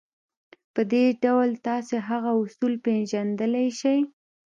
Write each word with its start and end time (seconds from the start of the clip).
په 0.73 0.81
دې 0.91 1.05
ډول 1.23 1.49
تاسې 1.67 1.95
هغه 2.09 2.31
اصول 2.41 2.73
پېژندلای 2.85 3.67
شئ. 3.79 3.99